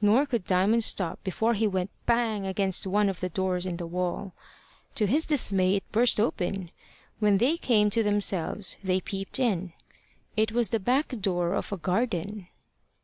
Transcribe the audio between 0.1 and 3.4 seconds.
could Diamond stop before he went bang against one of the